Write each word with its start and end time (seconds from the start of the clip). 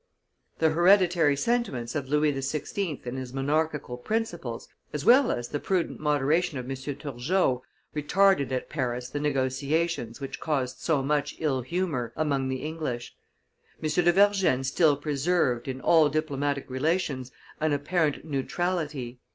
The 0.57 0.71
hereditary 0.71 1.35
sentiments 1.35 1.93
of 1.93 2.09
Louis 2.09 2.33
XVI. 2.33 3.05
and 3.05 3.19
his 3.19 3.33
monarchical 3.35 3.97
principles, 3.97 4.67
as 4.93 5.05
well 5.05 5.31
as 5.31 5.49
the 5.49 5.59
prudent 5.59 5.99
moderation 5.99 6.57
of 6.57 6.67
M. 6.67 6.75
Turgot, 6.75 7.61
retarded 7.95 8.51
at 8.51 8.67
Paris 8.67 9.09
the 9.09 9.19
negotiations 9.19 10.19
which 10.19 10.39
caused 10.39 10.79
so 10.79 11.03
much 11.03 11.39
illhumor 11.39 12.13
among 12.15 12.49
the 12.49 12.63
English; 12.63 13.15
M. 13.83 13.87
de 13.89 14.11
Vergennes 14.11 14.67
still 14.67 14.97
preserved, 14.97 15.67
in 15.67 15.79
all 15.79 16.09
diplomatic 16.09 16.67
relations, 16.67 17.31
an 17.59 17.71
apparent 17.71 18.25
neutrality. 18.25 19.19